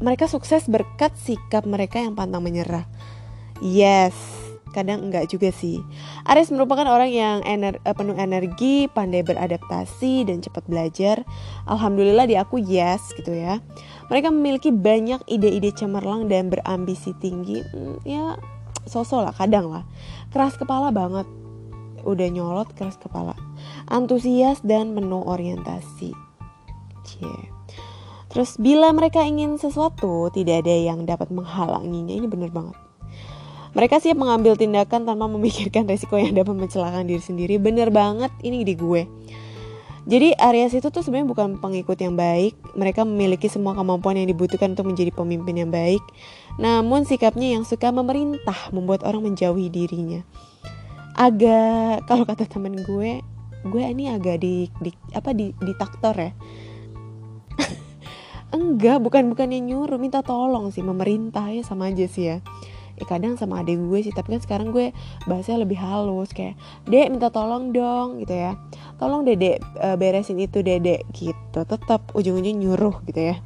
mereka 0.00 0.24
sukses 0.26 0.64
berkat 0.64 1.12
sikap 1.20 1.68
mereka 1.68 2.00
yang 2.00 2.16
pantang 2.16 2.40
menyerah. 2.40 2.88
Yes 3.60 4.39
kadang 4.70 5.10
enggak 5.10 5.30
juga 5.30 5.50
sih. 5.50 5.82
Aries 6.26 6.54
merupakan 6.54 6.86
orang 6.86 7.10
yang 7.10 7.38
ener 7.42 7.78
eh, 7.82 7.94
penuh 7.94 8.14
energi 8.16 8.86
pandai 8.86 9.26
beradaptasi 9.26 10.26
dan 10.26 10.42
cepat 10.42 10.66
belajar. 10.70 11.22
Alhamdulillah 11.66 12.26
di 12.26 12.38
aku 12.38 12.62
yes 12.62 13.14
gitu 13.18 13.34
ya. 13.34 13.58
Mereka 14.10 14.30
memiliki 14.30 14.70
banyak 14.74 15.26
ide-ide 15.26 15.74
cemerlang 15.74 16.30
dan 16.30 16.50
berambisi 16.50 17.14
tinggi. 17.18 17.62
Hmm, 17.74 17.98
ya 18.06 18.38
sosok 18.86 19.30
lah 19.30 19.34
kadang 19.34 19.70
lah. 19.70 19.84
Keras 20.34 20.54
kepala 20.58 20.94
banget. 20.94 21.26
Udah 22.06 22.28
nyolot 22.32 22.70
keras 22.74 22.96
kepala. 22.96 23.36
Antusias 23.90 24.62
dan 24.64 24.96
penuh 24.96 25.26
orientasi. 25.26 26.14
Cie. 27.00 27.50
terus 28.30 28.54
bila 28.62 28.94
mereka 28.94 29.26
ingin 29.26 29.58
sesuatu 29.58 30.30
tidak 30.30 30.62
ada 30.62 30.70
yang 30.70 31.02
dapat 31.02 31.34
menghalanginya. 31.34 32.14
Ini 32.14 32.30
bener 32.30 32.54
banget 32.54 32.89
mereka 33.70 34.02
siap 34.02 34.18
mengambil 34.18 34.58
tindakan 34.58 35.06
tanpa 35.06 35.30
memikirkan 35.30 35.86
resiko 35.86 36.18
yang 36.18 36.34
dapat 36.34 36.54
mencelakakan 36.58 37.06
diri 37.06 37.22
sendiri. 37.22 37.54
Bener 37.62 37.94
banget 37.94 38.34
ini 38.42 38.66
di 38.66 38.74
gue. 38.74 39.06
Jadi 40.10 40.34
Aries 40.34 40.74
itu 40.74 40.88
tuh 40.90 41.04
sebenarnya 41.04 41.28
bukan 41.28 41.48
pengikut 41.62 41.94
yang 42.02 42.18
baik. 42.18 42.58
Mereka 42.74 43.06
memiliki 43.06 43.46
semua 43.46 43.78
kemampuan 43.78 44.18
yang 44.18 44.26
dibutuhkan 44.26 44.74
untuk 44.74 44.90
menjadi 44.90 45.14
pemimpin 45.14 45.54
yang 45.54 45.70
baik. 45.70 46.02
Namun 46.58 47.06
sikapnya 47.06 47.54
yang 47.54 47.62
suka 47.62 47.94
memerintah 47.94 48.74
membuat 48.74 49.06
orang 49.06 49.30
menjauhi 49.30 49.70
dirinya. 49.70 50.26
Agak 51.14 52.10
kalau 52.10 52.26
kata 52.26 52.48
temen 52.48 52.80
gue 52.80 53.22
gue 53.60 53.82
ini 53.84 54.08
agak 54.08 54.40
di, 54.40 54.72
di 54.80 54.90
apa 55.14 55.30
di 55.30 55.52
di 55.52 55.72
taktor 55.78 56.16
ya. 56.16 56.32
Enggak 58.56 58.98
bukan 59.04 59.30
bukan 59.30 59.52
yang 59.52 59.68
nyuruh 59.68 60.00
minta 60.00 60.24
tolong 60.24 60.72
sih 60.74 60.82
memerintah 60.82 61.54
ya 61.54 61.62
sama 61.62 61.92
aja 61.92 62.08
sih 62.08 62.34
ya 62.34 62.38
kadang 63.08 63.36
sama 63.36 63.60
adik 63.64 63.80
gue 63.80 64.00
sih 64.04 64.14
tapi 64.14 64.36
kan 64.36 64.40
sekarang 64.42 64.68
gue 64.74 64.92
bahasanya 65.24 65.64
lebih 65.64 65.78
halus 65.80 66.32
kayak 66.32 66.58
dek 66.88 67.08
minta 67.12 67.32
tolong 67.32 67.72
dong 67.72 68.20
gitu 68.20 68.34
ya. 68.34 68.56
Tolong 69.00 69.24
dedek 69.24 69.64
uh, 69.80 69.96
beresin 69.96 70.36
itu 70.40 70.60
dedek 70.60 71.08
gitu. 71.16 71.60
Tetap 71.64 72.12
ujung-ujung 72.12 72.56
nyuruh 72.60 73.00
gitu 73.08 73.32
ya. 73.32 73.36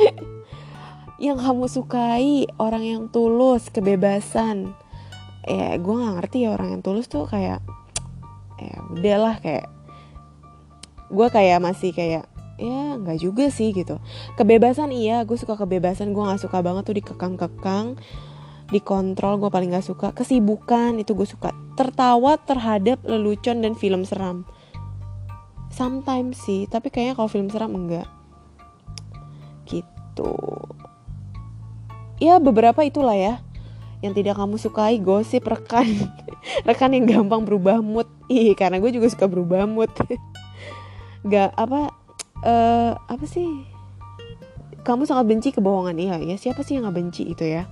Yang 1.24 1.38
kamu 1.44 1.64
sukai 1.68 2.48
orang 2.56 2.80
yang 2.80 3.02
tulus 3.12 3.68
kebebasan. 3.68 4.72
Ya 5.44 5.76
gue 5.76 5.94
nggak 5.94 6.14
ngerti 6.16 6.48
ya 6.48 6.56
orang 6.56 6.72
yang 6.72 6.80
tulus 6.80 7.12
tuh 7.12 7.28
kayak 7.28 7.60
ya 8.64 8.76
udahlah 8.88 9.36
kayak 9.44 9.68
gue 11.12 11.28
kayak 11.28 11.60
masih 11.60 11.92
kayak 11.92 12.24
ya 12.60 12.96
nggak 13.00 13.18
juga 13.20 13.48
sih 13.48 13.72
gitu. 13.72 14.00
Kebebasan 14.36 14.92
iya 14.92 15.24
gue 15.24 15.36
suka 15.36 15.56
kebebasan 15.56 16.12
gue 16.12 16.22
nggak 16.24 16.40
suka 16.44 16.60
banget 16.60 16.88
tuh 16.88 16.96
dikekang-kekang 16.96 18.00
dikontrol 18.70 19.42
gue 19.42 19.50
paling 19.50 19.74
nggak 19.74 19.86
suka. 19.86 20.08
Kesibukan 20.14 20.96
itu 21.02 21.12
gue 21.12 21.26
suka. 21.26 21.50
Tertawa 21.74 22.38
terhadap 22.38 23.02
lelucon 23.02 23.62
dan 23.66 23.74
film 23.74 24.06
seram. 24.06 24.46
Sometimes 25.70 26.38
sih 26.38 26.66
tapi 26.70 26.90
kayaknya 26.90 27.18
kalau 27.18 27.30
film 27.30 27.50
seram 27.50 27.74
enggak. 27.74 28.06
Gitu. 29.66 30.32
Ya 32.22 32.38
beberapa 32.38 32.80
itulah 32.86 33.14
ya 33.18 33.42
yang 34.00 34.14
tidak 34.14 34.38
kamu 34.38 34.56
sukai. 34.56 35.02
Gosip 35.02 35.50
rekan. 35.50 35.86
Rekan 36.68 36.94
yang 36.94 37.04
gampang 37.04 37.44
berubah 37.44 37.82
mood. 37.82 38.08
Ih 38.30 38.54
karena 38.54 38.78
gue 38.78 38.90
juga 38.94 39.10
suka 39.10 39.26
berubah 39.26 39.66
mood. 39.66 39.90
Gak 41.30 41.52
apa 41.52 41.92
uh, 42.46 42.92
apa 42.96 43.24
sih? 43.26 43.66
Kamu 44.80 45.04
sangat 45.04 45.28
benci 45.28 45.52
kebohongan. 45.52 45.98
Iya 46.00 46.16
ya 46.24 46.36
siapa 46.40 46.64
sih 46.64 46.80
yang 46.80 46.88
gak 46.88 46.96
benci 46.96 47.28
itu 47.28 47.44
ya 47.44 47.68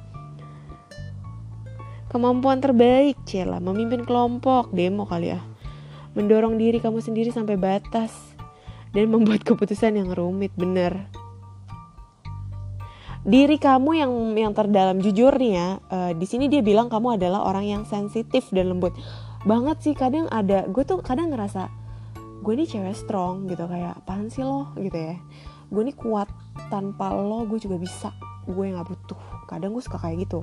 kemampuan 2.09 2.59
terbaik 2.59 3.17
Cela. 3.29 3.61
Memimpin 3.61 4.03
kelompok 4.05 4.73
demo 4.73 5.05
kali 5.05 5.33
ya. 5.33 5.41
Mendorong 6.17 6.57
diri 6.57 6.81
kamu 6.81 7.05
sendiri 7.05 7.31
sampai 7.31 7.61
batas. 7.61 8.13
Dan 8.91 9.09
membuat 9.15 9.45
keputusan 9.45 9.97
yang 10.01 10.11
rumit 10.13 10.53
bener. 10.57 11.09
Diri 13.29 13.61
kamu 13.61 13.91
yang 13.93 14.13
yang 14.41 14.53
terdalam 14.57 15.05
jujur 15.05 15.37
nih 15.37 15.53
ya 15.53 15.69
uh, 15.93 16.13
di 16.17 16.25
sini 16.25 16.49
dia 16.49 16.65
bilang 16.65 16.89
kamu 16.89 17.21
adalah 17.21 17.45
orang 17.45 17.67
yang 17.69 17.83
sensitif 17.85 18.49
dan 18.57 18.73
lembut. 18.73 18.97
Banget 19.45 19.85
sih 19.85 19.93
kadang 19.93 20.33
ada 20.33 20.65
gue 20.65 20.81
tuh 20.87 21.05
kadang 21.05 21.29
ngerasa 21.29 21.69
gue 22.41 22.53
ini 22.57 22.65
cewek 22.65 22.97
strong 22.97 23.45
gitu. 23.53 23.69
Kayak 23.69 24.01
apaan 24.01 24.33
sih 24.33 24.41
lo? 24.41 24.73
gitu 24.81 24.97
ya. 24.97 25.21
Gue 25.69 25.85
ini 25.85 25.93
kuat 25.93 26.33
tanpa 26.73 27.13
lo 27.13 27.45
gue 27.45 27.61
juga 27.61 27.77
bisa. 27.77 28.17
Gue 28.49 28.73
nggak 28.73 28.87
butuh. 28.87 29.21
Kadang 29.45 29.77
gue 29.77 29.85
suka 29.85 30.01
kayak 30.01 30.25
gitu 30.25 30.41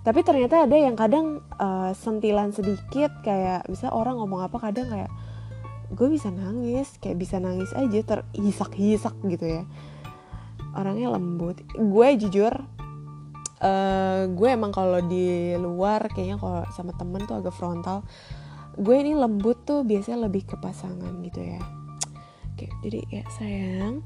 tapi 0.00 0.24
ternyata 0.24 0.64
ada 0.64 0.76
yang 0.76 0.96
kadang 0.96 1.44
uh, 1.60 1.92
sentilan 1.92 2.56
sedikit 2.56 3.12
kayak 3.20 3.68
bisa 3.68 3.92
orang 3.92 4.16
ngomong 4.16 4.48
apa 4.48 4.56
kadang 4.56 4.88
kayak 4.88 5.12
gue 5.92 6.08
bisa 6.08 6.32
nangis 6.32 6.96
kayak 7.02 7.20
bisa 7.20 7.36
nangis 7.36 7.68
aja 7.76 8.00
terhisak-hisak 8.00 9.12
gitu 9.28 9.60
ya. 9.60 9.62
Orangnya 10.72 11.12
lembut. 11.12 11.60
Gue 11.76 12.16
jujur 12.16 12.52
uh, 13.60 14.22
gue 14.30 14.48
emang 14.48 14.72
kalau 14.72 15.04
di 15.04 15.52
luar 15.60 16.08
kayaknya 16.08 16.40
kalau 16.40 16.64
sama 16.72 16.96
temen 16.96 17.28
tuh 17.28 17.36
agak 17.36 17.52
frontal. 17.52 18.00
Gue 18.80 19.04
ini 19.04 19.12
lembut 19.12 19.68
tuh 19.68 19.84
biasanya 19.84 20.30
lebih 20.30 20.48
ke 20.48 20.56
pasangan 20.56 21.12
gitu 21.26 21.44
ya. 21.44 21.60
Oke 22.56 22.72
jadi 22.80 23.00
ya 23.08 23.24
sayang 23.36 24.00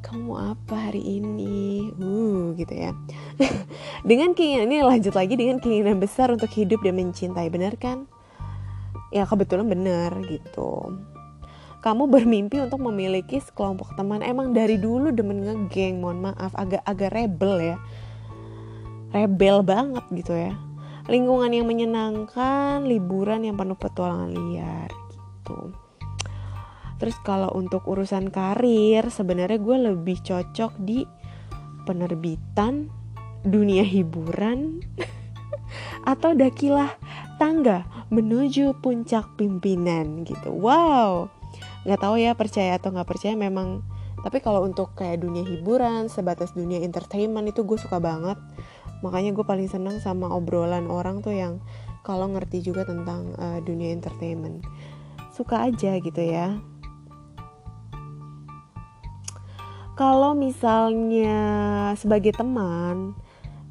kamu 0.00 0.54
apa 0.54 0.90
hari 0.90 1.02
ini? 1.20 1.90
Uh 1.98 2.54
gitu 2.54 2.72
ya. 2.72 2.94
Dengan 4.08 4.32
keinginan 4.32 4.70
ini 4.70 4.84
lanjut 4.86 5.12
lagi 5.12 5.34
dengan 5.34 5.58
keinginan 5.58 5.98
besar 5.98 6.30
untuk 6.30 6.48
hidup 6.54 6.80
dan 6.86 6.96
mencintai 6.96 7.50
benar 7.50 7.74
kan? 7.76 8.06
Ya 9.10 9.26
kebetulan 9.26 9.66
benar 9.66 10.14
gitu. 10.28 10.98
Kamu 11.78 12.10
bermimpi 12.10 12.58
untuk 12.58 12.82
memiliki 12.82 13.38
sekelompok 13.38 13.94
teman. 13.94 14.22
Emang 14.22 14.50
dari 14.50 14.76
dulu 14.78 15.14
demen 15.14 15.42
ngegeng 15.46 16.02
mohon 16.02 16.22
maaf 16.22 16.52
agak 16.58 16.82
agak 16.86 17.14
rebel 17.14 17.74
ya. 17.74 17.76
Rebel 19.14 19.64
banget 19.64 20.04
gitu 20.12 20.34
ya. 20.36 20.52
Lingkungan 21.08 21.48
yang 21.48 21.64
menyenangkan 21.64 22.84
liburan 22.84 23.48
yang 23.48 23.56
penuh 23.56 23.78
petualangan 23.80 24.28
liar 24.28 24.92
gitu 25.08 25.87
terus 26.98 27.14
kalau 27.22 27.48
untuk 27.54 27.86
urusan 27.86 28.28
karir 28.34 29.06
sebenarnya 29.08 29.58
gue 29.62 29.76
lebih 29.94 30.18
cocok 30.22 30.74
di 30.82 31.06
penerbitan 31.86 32.90
dunia 33.46 33.86
hiburan 33.86 34.82
atau 36.12 36.34
dakilah 36.34 36.90
tangga 37.38 37.86
menuju 38.10 38.82
puncak 38.82 39.38
pimpinan 39.38 40.26
gitu. 40.26 40.50
Wow. 40.50 41.30
Nggak 41.86 42.00
tahu 42.02 42.16
ya 42.18 42.34
percaya 42.34 42.76
atau 42.76 42.90
nggak 42.90 43.08
percaya 43.08 43.38
memang. 43.38 43.86
Tapi 44.18 44.42
kalau 44.42 44.66
untuk 44.66 44.98
kayak 44.98 45.22
dunia 45.22 45.46
hiburan 45.46 46.10
sebatas 46.10 46.50
dunia 46.50 46.82
entertainment 46.82 47.46
itu 47.46 47.62
gue 47.62 47.78
suka 47.78 48.02
banget. 48.02 48.36
Makanya 49.06 49.30
gue 49.30 49.46
paling 49.46 49.70
seneng 49.70 50.02
sama 50.02 50.26
obrolan 50.34 50.90
orang 50.90 51.22
tuh 51.22 51.30
yang 51.30 51.62
kalau 52.02 52.26
ngerti 52.26 52.66
juga 52.66 52.82
tentang 52.82 53.30
uh, 53.38 53.62
dunia 53.62 53.94
entertainment. 53.94 54.66
Suka 55.30 55.70
aja 55.70 55.94
gitu 56.02 56.18
ya 56.18 56.58
kalau 59.98 60.30
misalnya 60.30 61.34
sebagai 61.98 62.30
teman 62.30 63.18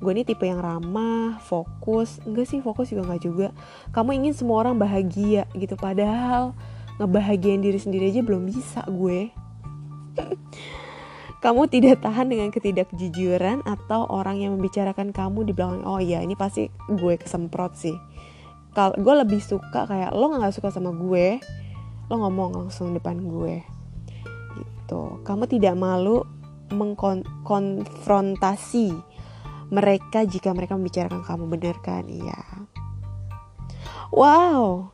gue 0.04 0.12
ini 0.12 0.28
tipe 0.28 0.44
yang 0.44 0.60
ramah 0.60 1.40
fokus. 1.40 2.20
Enggak 2.28 2.52
sih 2.52 2.60
fokus 2.60 2.92
juga 2.92 3.08
nggak 3.08 3.24
juga. 3.24 3.48
Kamu 3.96 4.12
ingin 4.12 4.36
semua 4.36 4.68
orang 4.68 4.76
bahagia 4.76 5.48
gitu 5.56 5.80
padahal 5.80 6.52
ngebahagiain 7.00 7.64
diri 7.64 7.80
sendiri 7.80 8.12
aja 8.12 8.22
belum 8.22 8.44
bisa 8.44 8.84
gue. 8.92 9.32
Kamu 11.44 11.70
tidak 11.72 12.04
tahan 12.04 12.28
dengan 12.28 12.50
ketidakjujuran 12.52 13.62
atau 13.64 14.10
orang 14.10 14.42
yang 14.42 14.58
membicarakan 14.58 15.14
kamu 15.14 15.46
di 15.46 15.54
belakang. 15.54 15.86
Oh 15.86 16.02
iya 16.02 16.18
ini 16.26 16.34
pasti 16.34 16.66
gue 16.90 17.14
kesemprot 17.14 17.78
sih. 17.78 17.94
Kalau 18.74 18.98
gue 18.98 19.14
lebih 19.22 19.38
suka 19.38 19.86
kayak 19.86 20.18
lo 20.18 20.34
nggak 20.34 20.50
suka 20.50 20.74
sama 20.74 20.90
gue 20.98 21.38
lo 22.10 22.16
ngomong 22.18 22.66
langsung 22.66 22.96
depan 22.98 23.22
gue 23.22 23.77
gitu 24.88 25.20
kamu 25.28 25.52
tidak 25.52 25.76
malu 25.76 26.24
mengkonfrontasi 26.72 28.96
mereka 29.68 30.24
jika 30.24 30.56
mereka 30.56 30.80
membicarakan 30.80 31.28
kamu 31.28 31.52
benar 31.52 31.76
kan 31.84 32.08
iya 32.08 32.40
wow 34.16 34.88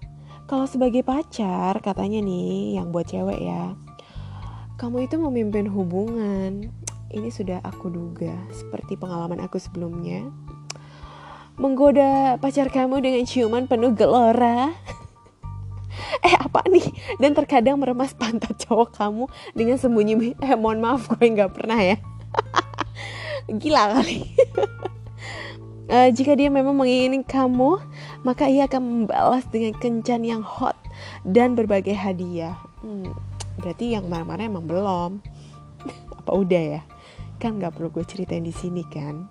kalau 0.49 0.65
sebagai 0.65 1.05
pacar 1.05 1.77
katanya 1.85 2.25
nih 2.25 2.81
yang 2.81 2.89
buat 2.89 3.05
cewek 3.05 3.37
ya 3.37 3.77
kamu 4.83 5.07
itu 5.07 5.15
memimpin 5.15 5.71
hubungan. 5.71 6.67
Ini 7.07 7.29
sudah 7.31 7.63
aku 7.63 7.87
duga, 7.87 8.35
seperti 8.51 8.99
pengalaman 8.99 9.39
aku 9.39 9.55
sebelumnya. 9.55 10.27
Menggoda 11.55 12.35
pacar 12.41 12.67
kamu 12.67 12.99
dengan 12.99 13.23
ciuman 13.23 13.69
penuh 13.69 13.95
gelora. 13.95 14.73
eh 16.21 16.35
apa 16.37 16.61
nih? 16.69 16.85
Dan 17.17 17.33
terkadang 17.33 17.81
meremas 17.81 18.13
pantat 18.13 18.53
cowok 18.67 18.93
kamu 18.93 19.25
dengan 19.57 19.79
sembunyi. 19.79 20.37
Eh 20.37 20.53
mohon 20.53 20.83
maaf 20.83 21.09
gue 21.09 21.25
nggak 21.25 21.55
pernah 21.57 21.79
ya. 21.81 21.97
Gila 23.61 23.97
kali. 23.97 24.19
uh, 25.89 26.09
jika 26.15 26.37
dia 26.37 26.53
memang 26.53 26.77
menginginkan 26.77 27.25
kamu, 27.49 27.81
maka 28.21 28.45
ia 28.45 28.69
akan 28.69 29.09
membalas 29.09 29.47
dengan 29.49 29.73
kencan 29.79 30.21
yang 30.21 30.43
hot 30.45 30.77
dan 31.25 31.57
berbagai 31.57 31.97
hadiah. 31.97 32.59
Hmm 32.83 33.33
berarti 33.57 33.93
yang 33.93 34.09
marah-marah 34.09 34.49
emang 34.49 34.65
belum 34.65 35.11
apa 36.19 36.31
udah 36.31 36.63
ya 36.79 36.81
kan 37.37 37.59
nggak 37.59 37.75
perlu 37.75 37.91
gue 37.93 38.05
ceritain 38.07 38.45
di 38.45 38.55
sini 38.55 38.81
kan 38.87 39.29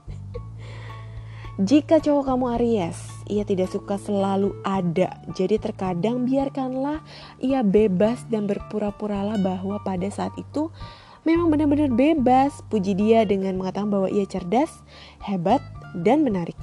jika 1.59 1.99
cowok 1.99 2.33
kamu 2.33 2.45
Aries 2.59 2.99
ia 3.33 3.49
tidak 3.49 3.73
suka 3.73 3.97
selalu 3.97 4.53
ada. 4.61 5.17
Jadi 5.33 5.57
terkadang 5.57 6.29
biarkanlah 6.29 7.01
ia 7.41 7.65
bebas 7.65 8.29
dan 8.29 8.45
berpura-puralah 8.45 9.41
bahwa 9.41 9.81
pada 9.81 10.05
saat 10.13 10.37
itu 10.37 10.69
memang 11.25 11.49
benar-benar 11.49 11.89
bebas. 11.89 12.61
Puji 12.69 12.93
dia 12.93 13.25
dengan 13.25 13.57
mengatakan 13.57 13.89
bahwa 13.89 14.13
ia 14.13 14.29
cerdas 14.29 14.85
hebat 15.25 15.65
dan 15.97 16.21
menarik. 16.21 16.57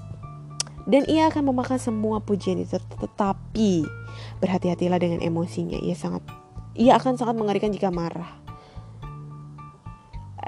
Dan 0.90 1.06
ia 1.10 1.30
akan 1.30 1.50
memakan 1.50 1.82
semua 1.82 2.22
pujian 2.22 2.62
itu. 2.62 2.78
Tetapi 2.78 3.86
berhati-hatilah 4.38 5.02
dengan 5.02 5.20
emosinya. 5.26 5.82
Ia 5.82 5.98
sangat 5.98 6.22
ia 6.78 6.96
akan 6.96 7.18
sangat 7.18 7.36
mengerikan 7.36 7.74
jika 7.74 7.90
marah. 7.90 8.40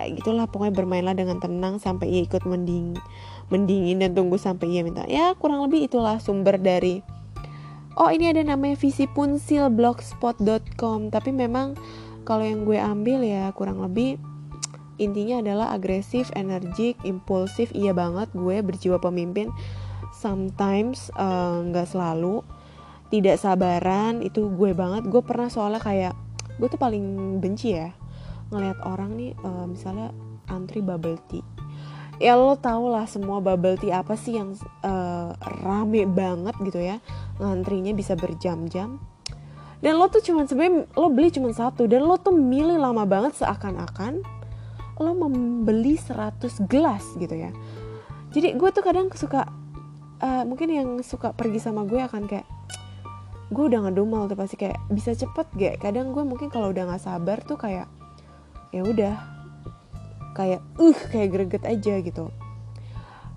Eh, 0.01 0.17
gitulah. 0.17 0.49
Pokoknya 0.49 0.73
bermainlah 0.73 1.13
dengan 1.13 1.37
tenang 1.37 1.77
sampai 1.77 2.09
ia 2.09 2.21
ikut 2.25 2.41
mending 2.47 2.97
mendingin 3.51 3.99
dan 3.99 4.15
tunggu 4.15 4.39
sampai 4.39 4.71
ia 4.71 4.81
minta. 4.81 5.03
Ya 5.05 5.35
kurang 5.35 5.61
lebih 5.67 5.85
itulah 5.85 6.17
sumber 6.23 6.57
dari 6.57 7.03
Oh 7.99 8.07
ini 8.07 8.31
ada 8.31 8.39
namanya 8.39 8.79
visi 8.79 9.03
punsil 9.03 9.67
blogspot.com 9.67 11.11
tapi 11.11 11.35
memang 11.35 11.75
kalau 12.23 12.47
yang 12.47 12.63
gue 12.63 12.79
ambil 12.79 13.19
ya 13.19 13.51
kurang 13.51 13.83
lebih 13.83 14.15
intinya 14.95 15.43
adalah 15.43 15.75
agresif, 15.75 16.31
energik, 16.31 16.95
impulsif. 17.03 17.67
Iya 17.75 17.91
banget 17.91 18.31
gue 18.31 18.63
berjiwa 18.63 18.95
pemimpin. 19.03 19.51
Sometimes 20.15 21.11
eh, 21.19 21.57
nggak 21.67 21.87
uh, 21.87 21.91
selalu. 21.91 22.35
Tidak 23.11 23.35
sabaran 23.35 24.23
itu 24.23 24.47
gue 24.55 24.71
banget. 24.71 25.03
Gue 25.11 25.19
pernah 25.19 25.51
soalnya 25.51 25.83
kayak 25.83 26.15
gue 26.55 26.67
tuh 26.71 26.79
paling 26.79 27.37
benci 27.43 27.75
ya 27.75 27.91
ngelihat 28.51 28.83
orang 28.83 29.15
nih 29.15 29.31
uh, 29.41 29.65
misalnya 29.65 30.11
antri 30.51 30.83
bubble 30.83 31.17
tea 31.31 31.41
ya 32.21 32.37
lo 32.37 32.53
tau 32.53 32.85
lah 32.93 33.09
semua 33.09 33.41
bubble 33.41 33.81
tea 33.81 33.97
apa 33.97 34.13
sih 34.13 34.37
yang 34.37 34.53
uh, 34.85 35.33
rame 35.65 36.05
banget 36.05 36.53
gitu 36.61 36.77
ya. 36.77 37.01
Ngantrinya 37.41 37.97
bisa 37.97 38.13
berjam-jam. 38.13 39.01
Dan 39.81 39.97
lo 39.97 40.05
tuh 40.13 40.21
cuman 40.21 40.45
sebenarnya 40.45 40.85
lo 40.93 41.09
beli 41.09 41.33
cuma 41.33 41.49
satu. 41.49 41.89
Dan 41.89 42.05
lo 42.05 42.21
tuh 42.21 42.37
milih 42.37 42.77
lama 42.77 43.09
banget 43.09 43.41
seakan-akan 43.41 44.21
lo 45.01 45.17
membeli 45.17 45.97
100 45.97 46.69
gelas 46.69 47.01
gitu 47.17 47.33
ya. 47.33 47.49
Jadi 48.31 48.53
gue 48.53 48.69
tuh 48.69 48.85
kadang 48.85 49.09
suka 49.17 49.49
uh, 50.21 50.43
mungkin 50.45 50.69
yang 50.69 50.89
suka 51.01 51.33
pergi 51.33 51.57
sama 51.57 51.83
gue 51.89 51.97
akan 51.97 52.29
kayak 52.29 52.45
gue 53.51 53.63
udah 53.67 53.89
ngedumel 53.89 54.31
tuh 54.31 54.37
pasti 54.37 54.55
kayak 54.55 54.77
bisa 54.93 55.17
cepet 55.17 55.47
gak? 55.57 55.75
Kadang 55.81 56.13
gue 56.13 56.23
mungkin 56.23 56.53
kalau 56.53 56.69
udah 56.69 56.87
nggak 56.87 57.03
sabar 57.03 57.41
tuh 57.43 57.57
kayak 57.57 57.89
ya 58.71 58.85
udah 58.87 59.40
kayak 60.41 60.61
uh 60.81 60.99
kayak 61.13 61.29
greget 61.29 61.63
aja 61.69 62.01
gitu. 62.01 62.33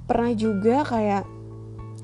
Pernah 0.08 0.32
juga 0.32 0.84
kayak 0.88 1.24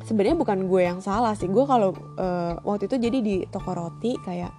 sebenarnya 0.04 0.36
bukan 0.36 0.68
gue 0.68 0.82
yang 0.84 1.00
salah 1.00 1.32
sih. 1.32 1.48
Gue 1.48 1.64
kalau 1.64 1.96
uh, 2.20 2.60
waktu 2.64 2.92
itu 2.92 2.96
jadi 3.00 3.18
di 3.24 3.34
toko 3.48 3.72
roti 3.72 4.20
kayak 4.20 4.52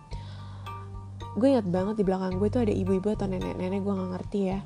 gue 1.37 1.47
ingat 1.47 1.67
banget 1.69 1.95
di 2.01 2.03
belakang 2.03 2.41
gue 2.41 2.49
tuh 2.51 2.65
ada 2.65 2.73
ibu-ibu 2.73 3.07
atau 3.13 3.29
nenek-nenek 3.29 3.81
gue 3.85 3.93
nggak 3.93 4.11
ngerti 4.17 4.39
ya. 4.49 4.59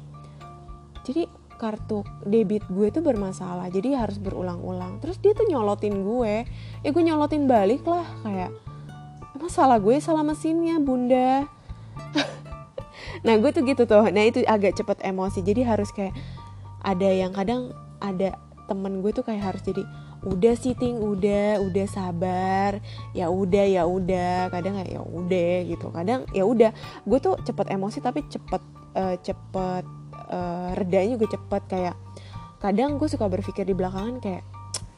Jadi 1.06 1.24
kartu 1.56 2.04
debit 2.28 2.68
gue 2.68 2.92
tuh 2.92 3.00
bermasalah 3.00 3.68
jadi 3.72 4.00
harus 4.00 4.20
berulang-ulang. 4.20 5.04
Terus 5.04 5.20
dia 5.20 5.36
tuh 5.36 5.48
nyolotin 5.48 6.04
gue. 6.04 6.48
Ya 6.84 6.90
gue 6.90 7.04
nyolotin 7.04 7.48
balik 7.48 7.84
lah 7.88 8.08
kayak 8.24 8.52
emang 9.36 9.52
salah 9.52 9.78
gue 9.84 10.00
salah 10.00 10.24
mesinnya 10.24 10.80
bunda 10.80 11.44
nah 13.26 13.36
gue 13.42 13.50
tuh 13.50 13.66
gitu 13.66 13.90
tuh. 13.90 14.06
Nah 14.14 14.24
itu 14.30 14.46
agak 14.46 14.78
cepet 14.78 15.02
emosi. 15.02 15.42
Jadi 15.42 15.66
harus 15.66 15.90
kayak 15.90 16.14
ada 16.86 17.10
yang 17.10 17.34
kadang 17.34 17.74
ada 17.98 18.38
temen 18.70 19.02
gue 19.02 19.10
tuh 19.10 19.26
kayak 19.26 19.54
harus 19.54 19.62
jadi 19.66 19.82
udah 20.26 20.54
sih 20.58 20.78
ting 20.78 21.02
udah 21.02 21.58
udah 21.66 21.86
sabar. 21.90 22.78
Ya 23.18 23.34
udah 23.34 23.66
ya 23.66 23.84
udah. 23.90 24.54
Kadang 24.54 24.78
ya 24.86 25.02
udah 25.02 25.56
gitu. 25.66 25.90
Kadang 25.90 26.30
ya 26.32 26.46
udah. 26.46 26.72
Gue 27.04 27.18
tuh 27.18 27.36
cepet 27.42 27.74
emosi 27.74 28.00
tapi 28.06 28.22
cepet 28.30 28.62
uh, 28.94 29.18
cepet 29.18 29.86
uh, 30.30 30.70
redanya 30.78 31.18
juga 31.18 31.34
cepet. 31.34 31.62
Kayak 31.66 31.96
kadang 32.62 33.02
gue 33.02 33.10
suka 33.10 33.26
berpikir 33.26 33.66
di 33.66 33.74
belakangan 33.74 34.22
kayak 34.22 34.46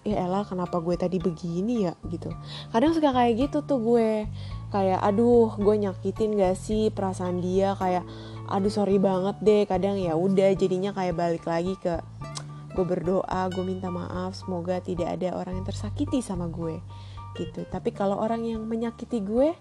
ya 0.08 0.24
elah 0.24 0.48
kenapa 0.48 0.80
gue 0.80 0.96
tadi 0.96 1.20
begini 1.20 1.88
ya? 1.88 1.96
Gitu. 2.08 2.32
Kadang 2.72 2.92
suka 2.92 3.12
kayak 3.12 3.48
gitu 3.48 3.64
tuh 3.64 3.80
gue 3.80 4.28
kayak 4.70 5.00
aduh 5.00 5.56
gue 5.56 5.76
nyakitin 5.88 6.36
gak 6.36 6.56
sih 6.60 6.92
perasaan 6.92 7.40
dia? 7.40 7.74
Kayak 7.80 8.04
aduh 8.48 8.72
sorry 8.72 9.00
banget 9.00 9.38
deh. 9.44 9.64
Kadang 9.68 10.00
ya 10.00 10.14
udah 10.16 10.54
jadinya 10.56 10.92
kayak 10.92 11.16
balik 11.16 11.46
lagi 11.48 11.76
ke 11.80 12.00
gue 12.78 12.86
berdoa 12.86 13.50
gue 13.50 13.64
minta 13.66 13.90
maaf 13.90 14.38
semoga 14.38 14.78
tidak 14.78 15.18
ada 15.18 15.34
orang 15.34 15.62
yang 15.62 15.68
tersakiti 15.68 16.22
sama 16.22 16.48
gue. 16.52 16.80
Gitu. 17.38 17.66
Tapi 17.70 17.90
kalau 17.92 18.20
orang 18.20 18.46
yang 18.46 18.64
menyakiti 18.66 19.24
gue 19.24 19.56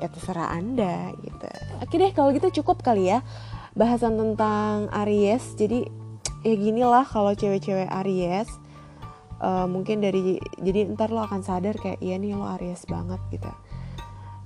ya 0.00 0.08
terserah 0.10 0.52
anda 0.52 1.14
gitu. 1.22 1.48
Oke 1.80 1.94
deh 2.00 2.10
kalau 2.10 2.34
gitu 2.34 2.62
cukup 2.62 2.82
kali 2.82 3.12
ya 3.12 3.24
bahasan 3.72 4.18
tentang 4.20 4.90
Aries. 4.92 5.54
Jadi 5.54 5.86
ya 6.42 6.54
gini 6.58 6.82
lah 6.82 7.06
kalau 7.06 7.30
cewek-cewek 7.32 7.86
Aries 7.86 8.50
uh, 9.42 9.66
mungkin 9.66 10.02
dari 10.02 10.38
jadi 10.62 10.90
ntar 10.94 11.10
lo 11.10 11.26
akan 11.26 11.42
sadar 11.42 11.74
kayak 11.78 11.98
iya 11.98 12.16
nih 12.16 12.38
lo 12.38 12.46
Aries 12.58 12.86
banget 12.86 13.18
gitu 13.34 13.50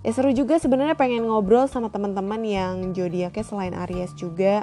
ya 0.07 0.15
seru 0.15 0.31
juga 0.31 0.63
sebenarnya 0.63 0.95
pengen 0.95 1.27
ngobrol 1.27 1.67
sama 1.67 1.91
teman-teman 1.91 2.39
yang 2.47 2.95
zodiaknya 2.95 3.43
selain 3.43 3.75
Aries 3.75 4.15
juga. 4.15 4.63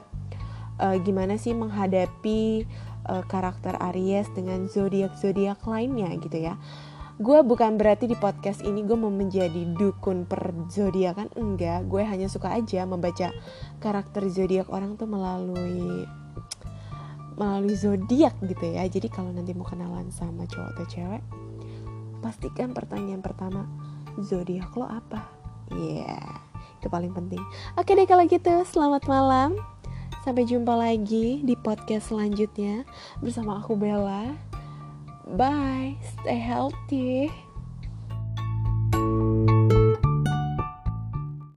Uh, 0.80 0.98
gimana 1.04 1.36
sih 1.36 1.52
menghadapi 1.52 2.64
uh, 3.12 3.28
karakter 3.28 3.76
Aries 3.92 4.32
dengan 4.32 4.72
zodiak 4.72 5.20
zodiak 5.20 5.60
lainnya 5.68 6.16
gitu 6.16 6.40
ya. 6.40 6.56
Gue 7.20 7.44
bukan 7.44 7.76
berarti 7.76 8.08
di 8.08 8.16
podcast 8.16 8.64
ini 8.64 8.88
gue 8.88 8.96
mau 8.96 9.12
menjadi 9.12 9.68
dukun 9.76 10.24
per 10.26 10.56
zodiakan 10.72 11.30
enggak. 11.36 11.92
Gue 11.92 12.08
hanya 12.08 12.32
suka 12.32 12.56
aja 12.56 12.88
membaca 12.88 13.30
karakter 13.84 14.24
zodiak 14.32 14.72
orang 14.72 14.96
tuh 14.96 15.12
melalui 15.12 16.08
melalui 17.36 17.76
zodiak 17.76 18.40
gitu 18.48 18.64
ya. 18.64 18.88
Jadi 18.88 19.12
kalau 19.12 19.36
nanti 19.36 19.52
mau 19.52 19.68
kenalan 19.68 20.08
sama 20.08 20.48
cowok 20.48 20.72
atau 20.72 20.86
cewek 20.88 21.24
pastikan 22.24 22.72
pertanyaan 22.72 23.20
pertama 23.20 23.68
zodiak 24.22 24.74
lo 24.76 24.86
apa? 24.86 25.26
Ya 25.74 26.06
yeah, 26.06 26.30
itu 26.82 26.88
paling 26.92 27.16
penting. 27.16 27.42
Oke 27.80 27.96
deh 27.98 28.06
kalau 28.06 28.28
gitu 28.28 28.62
selamat 28.68 29.08
malam. 29.08 29.58
Sampai 30.24 30.48
jumpa 30.48 30.72
lagi 30.76 31.44
di 31.44 31.56
podcast 31.60 32.12
selanjutnya 32.12 32.88
bersama 33.20 33.60
aku 33.60 33.76
Bella. 33.76 34.36
Bye 35.24 35.96
stay 36.04 36.40
healthy 36.40 37.32